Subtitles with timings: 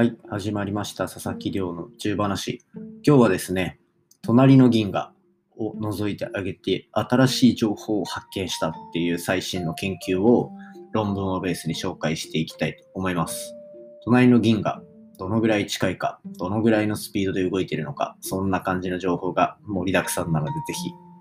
[0.00, 1.08] はい、始まりました。
[1.08, 2.64] 佐々木亮の宇宙話。
[3.06, 3.78] 今日はですね、
[4.22, 5.12] 隣の銀河
[5.58, 10.52] を覗いてあげて、新しい情報を発見したっていう最新の研究を
[10.92, 13.54] 論文をベースに紹介していきたいと思います。
[14.02, 14.80] 隣の銀河、
[15.18, 20.72] どのぐらい近いか、どのぐらいのスピードで動いているのか、そんな感じの情報が盛りだくさんなので、ぜ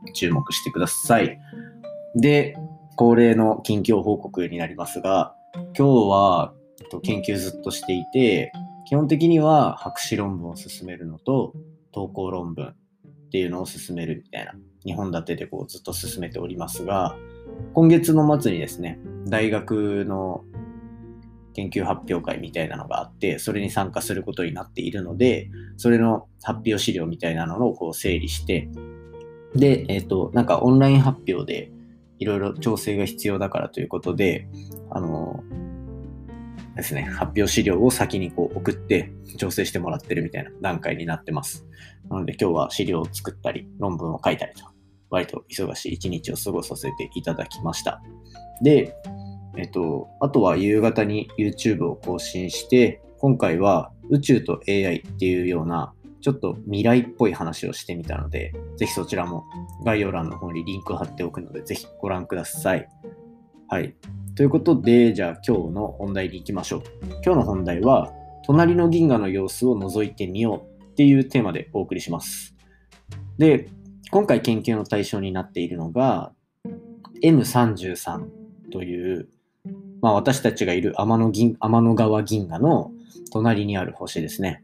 [0.06, 1.38] ひ注目してください。
[2.16, 2.56] で、
[2.96, 6.54] 恒例の近況報告になりますが、今日は
[7.04, 8.54] 研究ずっとしていて、
[8.90, 11.54] 基本的には博士論文を進めるのと、
[11.92, 14.54] 投稿論文っていうのを進めるみたいな、
[14.84, 17.16] 2本立てでこうずっと進めておりますが、
[17.76, 20.44] 今月の末にですね、大学の
[21.54, 28.70] 研究発表会みたいなのがあって、それに参加することになっているので、それの発表資料みたいなのをこう整理して、
[29.54, 31.72] で、えっ、と、なんかオンライン発表で
[32.18, 34.48] いろいろ調整が必要だからということで、
[34.90, 35.44] あの、
[36.82, 41.66] ですね、発表資料を先にこう送って調整してもらってるみたいな段階になってます。
[42.10, 44.66] なので今日は資料を作ったり、論文を書いたりと、
[45.10, 48.02] 割と忙しい一日を過ごさせていただきました。
[48.64, 48.96] で、
[49.58, 59.46] えっと、あとは夕方に YouTube を更新して、今回は宇宙と AI っていうような、ちょっと未来っぽい話をしてみたので、ぜひそちらも
[59.86, 62.88] 概要欄の方にリンク貼っておくので、ぜひご覧ください。
[63.68, 63.96] はい。
[64.40, 66.84] ということで、じゃあ今日の本題に行きましょう。
[67.26, 68.14] 今日の本題は、
[68.46, 72.56] 隣の銀河の様子を覗いてみようっていうテーマでお送りします。
[73.38, 73.68] で、
[74.12, 76.32] 今回研究の対象になっているのが、
[77.22, 78.30] M33
[78.72, 79.28] という、
[80.02, 82.94] まあ、私たちがいる天の銀天の川銀河の
[83.34, 84.64] 隣にある星ですね。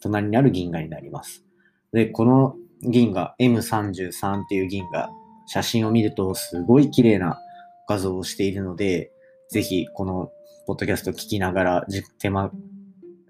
[0.00, 1.44] 隣にある銀河になります。
[1.92, 5.10] で、この銀河、M33 っていう銀河、
[5.48, 7.40] 写真を見るとすごい綺麗な
[7.88, 9.10] 画像をしているので、
[9.50, 10.30] ぜひこの
[10.66, 11.86] ポッドキャスト聞きながら
[12.18, 12.50] 手間、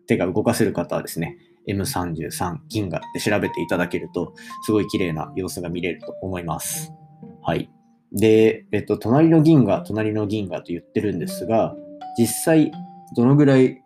[0.06, 1.36] 手が動かせる方はですね、
[1.69, 4.34] M33 銀河で調べていただけると、
[4.65, 6.93] すごい綺麗な様子が見れると思います。
[7.43, 7.71] はい。
[8.12, 11.75] で、えっと、隣の銀河、隣の銀河と言ってるんですが、
[12.19, 12.72] 実際、
[13.16, 13.82] どのぐらい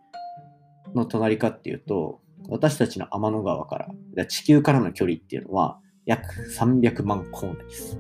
[0.95, 6.27] の隣かっていうと、私たちの天の川から、地球からの距離っていうのは、約
[6.59, 7.99] 300万光年です。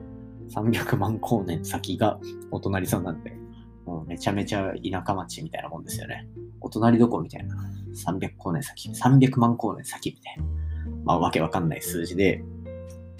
[0.54, 2.18] 300万光年先が
[2.50, 3.32] お隣さんなんで、
[3.90, 6.28] もうめちゃめちゃ田舎町みたいなもんですよね。
[6.60, 7.56] お隣どこみたいな。
[8.06, 8.88] 300光年先。
[8.90, 10.44] 300万光年先みたいな。
[11.04, 12.44] まあ、わけわかんない数字で。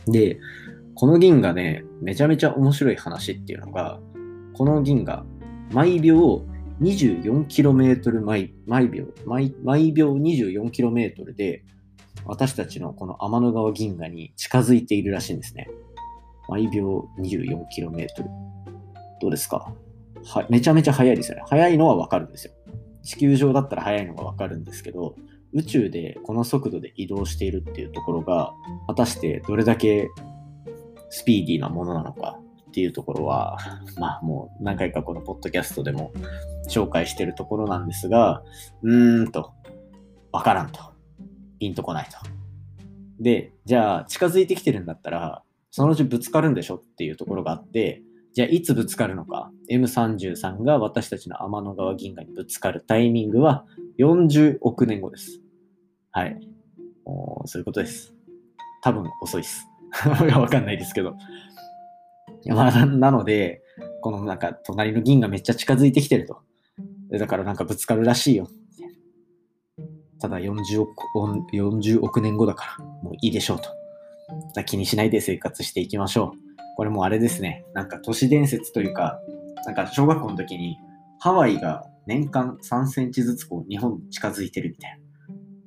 [0.07, 0.39] で、
[0.95, 3.99] この銀河ね、めちゃめちゃ面白い話っていうのが、
[4.55, 5.25] この銀河、
[5.73, 6.45] 毎秒
[6.81, 11.65] 24km 毎毎秒毎、毎秒 24km で、
[12.25, 15.69] 私たちのこの天の川銀河に近づいているらしいんですね。
[16.49, 18.07] 毎秒 24km。
[19.21, 19.73] どうですか？
[20.25, 21.45] はめちゃめちゃ速いですよね。
[21.49, 22.53] 速いのはわかるんですよ。
[23.03, 25.17] 地球上だったら速いのがわかるんですけど、
[25.53, 28.53] 宇宙でこの速度で移動しているっていうところが、
[28.87, 30.09] 果たしてどれだけ
[31.11, 32.39] スピーディーなものなのか
[32.69, 33.59] っていうところは、
[33.99, 36.13] まあもう何回かこのポッドキャストでも
[36.69, 38.43] 紹介してるところなんですが、
[38.83, 39.53] うーんと、
[40.33, 40.81] わからんと。
[41.59, 42.17] ピンとこないと。
[43.19, 48.03] で、じゃあ近づいてきてるんだったら、そのうちぶつかるんでしょっていうところがあって、
[48.33, 53.65] じゃあいつぶつかるのか？M33 が私たちの天の川銀河にぶつかるタイミングは
[53.99, 55.41] 40億年後です。
[56.13, 56.39] はい。
[57.05, 58.15] もうそういうことです。
[58.83, 59.67] 多分遅いです。
[60.07, 61.17] わかんないですけど。
[62.43, 63.63] いやまあ、なので、
[64.01, 66.39] このなんか隣の銀河めっちゃ近づいてきてると。
[67.11, 68.49] だからなんかぶつかるらしいよ。
[70.21, 70.93] ただ40億
[71.53, 73.71] 40億年後だからもういいでしょうと。
[74.65, 76.50] 気にしないで生活していきましょう。
[76.81, 77.67] これもあれですね。
[77.75, 79.21] なんか都市伝説というか、
[79.67, 80.79] なんか小学校の時に
[81.19, 84.97] ハワイが年間3センチずつこう日本に近づいてるみたいな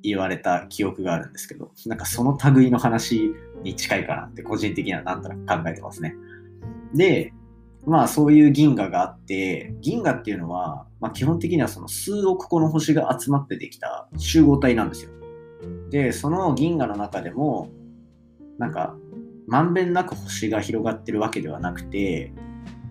[0.02, 3.32] 言われた記憶があるんですけど、なんかその類の話
[3.62, 6.16] に近いかなって個人的にはなんとなく考えてますね。
[6.92, 7.32] で、
[7.86, 15.12] まあそういう銀河があって、銀河っていうのは、まあ、基本的にはその数億個の星が集まってできた集合体なんですよ。
[15.90, 17.70] で、その銀河の中でも、
[18.58, 18.96] なんか、
[19.46, 22.32] まんべんなく星が広がってるわけではなくて、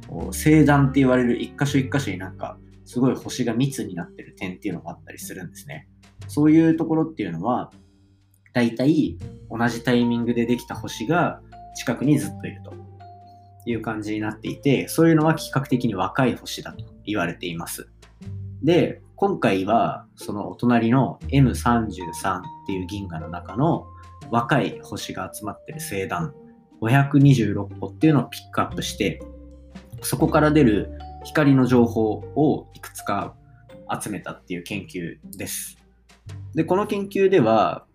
[0.08, 5.88] 星団って言われる一箇所一箇所になんか、すごい星が密になってる点っていうのがあったりするんですね。
[6.28, 7.72] そういうところっていうのは、
[8.54, 9.18] だいたい
[9.50, 11.42] 同じタイミングでできた星が
[11.76, 12.74] 近くにずっといると
[13.66, 17.90] いう感じになっていて、そういうのは比較的に若い星だと言われています。
[18.62, 23.88] で、今回はそのお隣の M33 っていう銀河の中の
[24.30, 26.34] 若い星が集まってる星団
[26.84, 29.22] 526個っていうのをピックアップして、
[30.02, 30.92] そこから出る
[31.24, 33.36] 光の情報をいくつか
[34.02, 35.78] 集めたっていう研究です。
[36.54, 37.86] で、この研究では、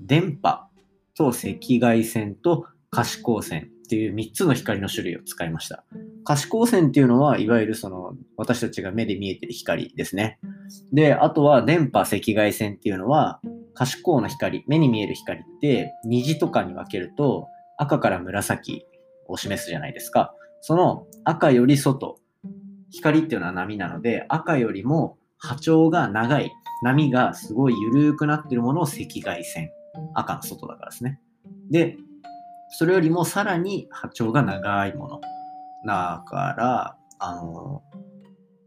[0.00, 0.68] 電波
[1.16, 5.84] と赤外線と可視光線っていう3つの光の種類を使いました。
[6.24, 10.38] 可視光線っていうのは、いわゆるその私たちが目で見えてる光ですね。
[10.92, 13.40] で、あとは電波赤外線っていうのは、
[13.74, 17.48] 可視光の光、目に見える光って虹とかに分けると
[17.78, 18.86] 赤から紫
[19.26, 20.34] を示すじゃないですか。
[20.60, 22.18] その赤より外、
[22.90, 29.70] 光っていうのは波なので、赤よりも波長が長い、波がすごい緩くなってるものを赤外線。
[30.14, 31.20] 赤の外だからですね。
[31.70, 31.96] で、
[32.70, 35.20] それよりもさらに波長が長いもの。
[35.86, 37.82] だから、あの、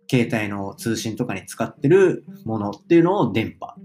[0.10, 3.76] 携帯の通信とかに使ってるものっていうのを電波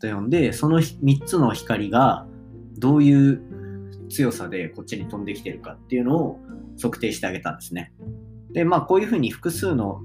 [0.00, 2.26] と呼んで、その3つの光が
[2.78, 3.42] どういう
[4.10, 6.40] 強さでこっちに飛んできてるかっていうのを
[6.80, 7.92] 測定してあげたんですね。
[8.52, 10.00] で、まあこういうふうに複数の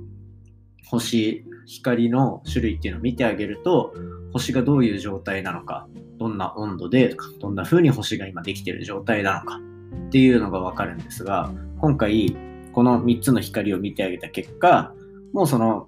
[0.86, 3.94] 星、光の種類っていうのを見てあげると、
[4.32, 5.88] 星がどういう状態なのか、
[6.18, 9.60] どんな温度で、どんな風に星が今できてる状態なのか
[10.08, 12.36] っていうのがわかるんですが、今回
[12.74, 14.94] この3つの光を見てあげた結果、
[15.34, 15.88] もうその、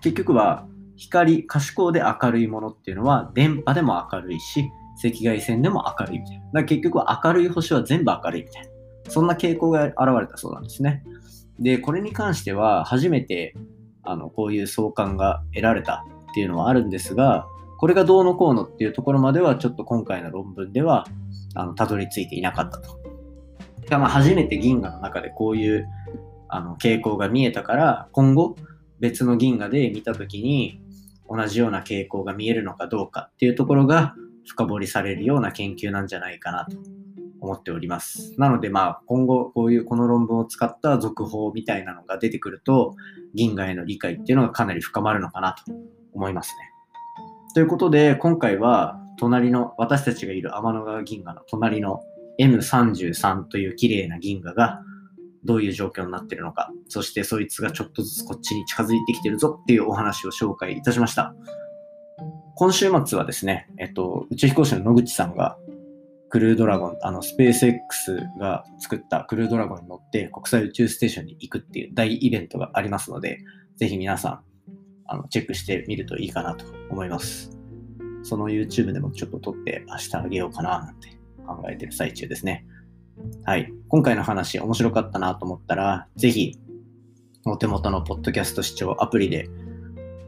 [0.00, 0.66] 結局は
[0.96, 4.70] 光、可視光で明るいものっていうのは電波でも明るいし、
[5.04, 6.60] 赤外線でも明るいみたいな。
[6.60, 8.68] だ結局は明るい星は全部明るいみたいな。
[9.08, 11.04] そんな傾向が現れたそうなんですね。
[11.58, 13.54] で、これに関しては初めて
[14.02, 17.46] あのこういう相関が得られたっていうのはあるんですが、
[17.78, 21.06] これがどうのこうのっていうところまではちょっと今回の論文では
[21.54, 22.98] あのたどり着いていなかったと。
[23.90, 25.86] まあ初めて銀河の中でこういう
[26.48, 28.56] あの傾向が見えたから今後
[28.98, 30.80] 別の銀河で見た時に
[31.28, 34.14] 同じような傾向が見えるのかどうかっていうところが
[34.46, 36.76] 深掘りされるような研究なんじゃないかなと
[37.40, 38.34] 思っております。
[38.38, 42.94] なのでまあ今後こういうこの論文を使った続報みたいなのが出てくると
[43.34, 45.72] 銀河への理解っていうのがかなり深まるのかなと
[46.12, 46.56] 思いますね。
[47.54, 52.00] ということで今回は隣の私たちがいる天の川銀河の隣の
[52.38, 54.82] M33 という綺麗な銀河が
[55.44, 61.34] どういう状況になっているのか、そしてそいつがちょっとずつこっちに近づいてきてるぞっていうお話を紹介いたしました。
[62.58, 65.58] 今週末はですね、えっと、宇宙飛行士の野口さんが
[66.30, 73.40] クルードラゴン、あの、スペース X が作ったクルードラゴンに乗って国際宇宙ステーションに行くっていう大イベントがありますので、
[73.76, 74.40] ぜひ皆さん、
[75.04, 77.50] あの、チェックしてみるといいかなと思います。
[78.22, 81.10] その YouTube でもちょっと撮って明日あげようかななんて
[81.46, 82.64] 考えてる最中ですね。
[83.44, 83.70] はい。
[83.88, 86.58] 今回の話面白かったなと思ったら、ぜひ、
[87.44, 89.50] お手元のポッドキャスト視聴アプリで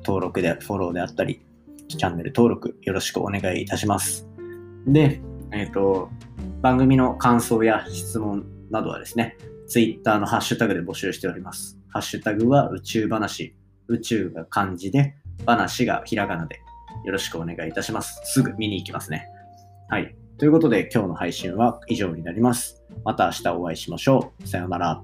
[0.04, 1.47] 登録で、フォローであったり、
[1.96, 4.28] チャンネル登録よろしくお願いいたします。
[4.86, 5.20] で、
[5.52, 6.10] えっ、ー、と、
[6.60, 9.36] 番組の感想や質問などはですね、
[9.66, 11.78] Twitter のハッシュタグで募集しております。
[11.88, 13.54] ハッシュタグは宇宙話。
[13.88, 15.14] 宇宙が漢字で、
[15.46, 16.60] 話がひらがなで
[17.04, 18.20] よろしくお願いいたします。
[18.24, 19.26] すぐ見に行きますね。
[19.88, 20.14] はい。
[20.38, 22.82] ということで今日の配信は以上になります。
[23.04, 24.46] また明日お会いしましょう。
[24.46, 25.02] さようなら。